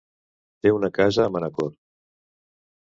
[0.63, 1.73] Té una casa a Manacor.